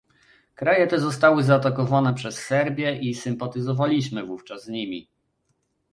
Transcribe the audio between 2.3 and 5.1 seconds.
Serbię i sympatyzowaliśmy wówczas z nimi